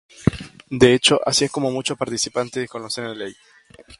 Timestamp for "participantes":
1.95-2.67